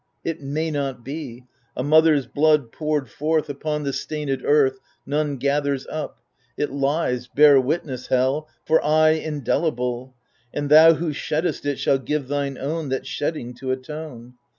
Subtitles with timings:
[0.23, 1.43] It may not be
[1.77, 4.79] I a mother's blood, poured forth Upon the stainM earth.
[5.05, 6.23] None gathers up:
[6.57, 8.07] it lies— bear witness.
[8.07, 12.89] Hell 1— For aye indelible I And thou who sheddest it shalt give thine own
[12.89, 14.33] That shedding to atone